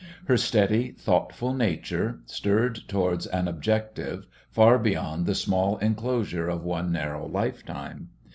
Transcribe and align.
Her 0.25 0.35
steady, 0.35 0.89
thoughtful 0.93 1.53
nature 1.53 2.21
stirred 2.25 2.79
towards 2.87 3.27
an 3.27 3.47
objective 3.47 4.25
far 4.49 4.79
beyond 4.79 5.27
the 5.27 5.35
small 5.35 5.77
enclosure 5.77 6.49
of 6.49 6.63
one 6.63 6.91
narrow 6.91 7.27
lifetime. 7.27 8.09